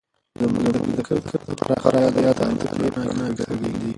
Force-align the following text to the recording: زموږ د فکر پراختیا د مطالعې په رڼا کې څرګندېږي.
زموږ 0.41 0.65
د 0.75 0.77
فکر 0.95 1.17
پراختیا 1.59 2.29
د 2.37 2.43
مطالعې 2.53 2.89
په 2.95 2.99
رڼا 3.07 3.25
کې 3.29 3.35
څرګندېږي. 3.41 3.87